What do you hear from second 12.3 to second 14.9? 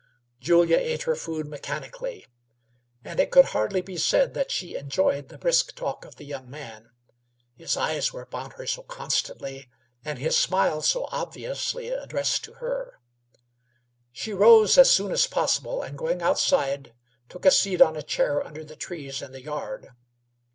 to her, She rose as